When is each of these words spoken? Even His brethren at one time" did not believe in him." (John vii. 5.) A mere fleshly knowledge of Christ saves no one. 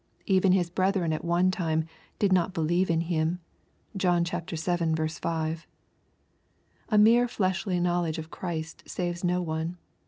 Even 0.25 0.51
His 0.53 0.71
brethren 0.71 1.13
at 1.13 1.23
one 1.23 1.51
time" 1.51 1.85
did 2.17 2.33
not 2.33 2.55
believe 2.55 2.89
in 2.89 3.01
him." 3.01 3.39
(John 3.95 4.23
vii. 4.25 4.57
5.) 5.07 5.67
A 6.89 6.97
mere 6.97 7.27
fleshly 7.27 7.79
knowledge 7.79 8.17
of 8.17 8.31
Christ 8.31 8.81
saves 8.89 9.23
no 9.23 9.43
one. 9.43 9.77